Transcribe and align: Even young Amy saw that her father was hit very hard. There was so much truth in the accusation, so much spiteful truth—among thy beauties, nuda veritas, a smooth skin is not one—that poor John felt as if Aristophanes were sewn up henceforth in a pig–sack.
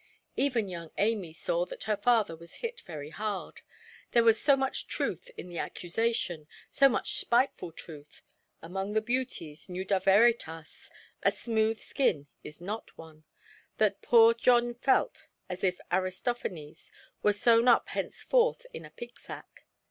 Even 0.35 0.67
young 0.67 0.89
Amy 0.97 1.31
saw 1.31 1.63
that 1.65 1.83
her 1.83 1.95
father 1.95 2.35
was 2.35 2.55
hit 2.55 2.81
very 2.81 3.11
hard. 3.11 3.61
There 4.13 4.23
was 4.23 4.41
so 4.41 4.57
much 4.57 4.87
truth 4.87 5.29
in 5.37 5.47
the 5.47 5.59
accusation, 5.59 6.47
so 6.71 6.89
much 6.89 7.17
spiteful 7.19 7.71
truth—among 7.71 8.93
thy 8.93 8.99
beauties, 9.01 9.69
nuda 9.69 9.99
veritas, 9.99 10.89
a 11.21 11.29
smooth 11.29 11.79
skin 11.79 12.25
is 12.43 12.59
not 12.59 12.97
one—that 12.97 14.01
poor 14.01 14.33
John 14.33 14.73
felt 14.73 15.27
as 15.47 15.63
if 15.63 15.79
Aristophanes 15.91 16.91
were 17.21 17.31
sewn 17.33 17.67
up 17.67 17.89
henceforth 17.89 18.65
in 18.73 18.85
a 18.85 18.89
pig–sack. 18.89 19.67